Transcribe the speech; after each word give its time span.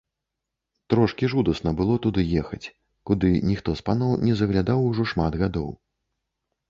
Трошкі 0.93 1.25
жудасна 1.33 1.73
было 1.81 1.97
туды 2.07 2.21
ехаць, 2.43 2.71
куды 3.09 3.31
ніхто 3.51 3.77
з 3.83 3.89
паноў 3.91 4.11
не 4.29 4.33
заглядаў 4.41 4.79
ужо 4.89 5.03
шмат 5.13 5.33
гадоў. 5.47 5.69